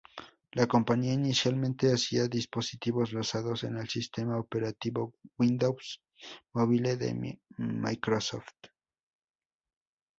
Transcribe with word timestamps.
La 0.53 0.65
compañía 0.65 1.13
inicialmente 1.13 1.93
hacía 1.93 2.27
dispositivos 2.27 3.13
basados 3.13 3.63
en 3.65 3.77
el 3.77 3.87
sistema 3.87 4.39
operativo 4.39 5.13
Windows 5.37 6.01
Mobile 6.55 6.97
de 6.97 7.39
Microsoft. 7.59 8.49